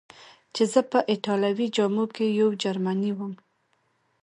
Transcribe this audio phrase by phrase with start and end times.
[0.55, 3.33] چې زه په ایټالوي جامو کې یو جرمنی ووم.